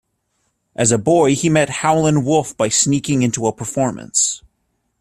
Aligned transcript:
As 0.75 0.91
a 0.91 0.97
boy, 0.97 1.35
he 1.35 1.47
met 1.47 1.69
Howlin' 1.69 2.25
Wolf 2.25 2.57
by 2.57 2.69
sneaking 2.69 3.21
into 3.21 3.45
a 3.45 3.53
performance. 3.53 4.41